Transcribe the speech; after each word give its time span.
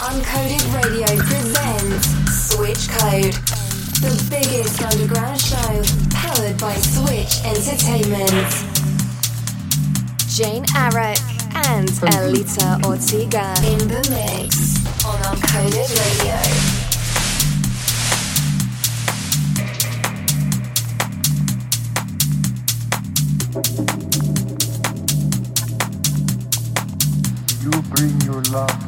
Uncoded 0.00 0.62
Radio 0.72 1.06
presents 1.24 2.06
Switch 2.30 2.88
Code, 2.88 3.34
the 3.98 4.26
biggest 4.30 4.80
underground 4.80 5.40
show 5.40 5.82
powered 6.14 6.56
by 6.60 6.74
Switch 6.76 7.42
Entertainment. 7.44 8.30
Jane 10.28 10.64
Arrak 10.76 11.18
and 11.66 11.88
Aelita 11.88 12.84
Ortega 12.84 13.52
in 13.66 13.88
the 13.88 13.98
mix 14.14 14.86
on 15.04 15.18
Uncoded 15.34 15.90
Radio. 15.98 16.38
You 27.64 27.82
bring 27.90 28.20
your 28.20 28.42
love. 28.44 28.87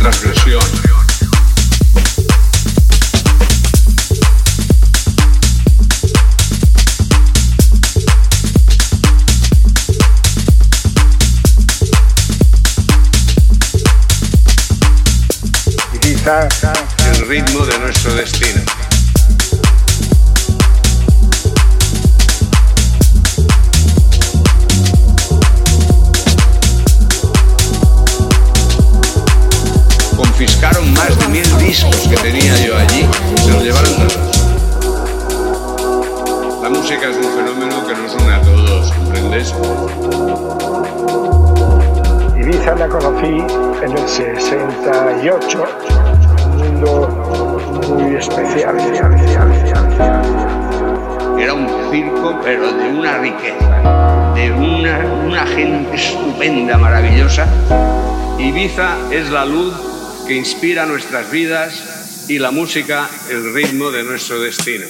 transgresión. 0.00 0.99
Inspira 60.36 60.86
nuestras 60.86 61.30
vidas 61.30 62.26
y 62.28 62.38
la 62.38 62.50
música 62.50 63.08
el 63.28 63.52
ritmo 63.52 63.90
de 63.90 64.04
nuestro 64.04 64.40
destino. 64.40 64.86